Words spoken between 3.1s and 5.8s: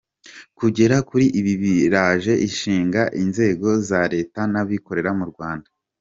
inzego za Leta n’abikorera mu Rwanda.